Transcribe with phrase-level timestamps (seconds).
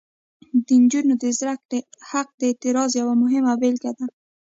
[0.65, 4.05] د نجونو د زده کړې حق د اعتراض یوه مهمه بیلګه ده.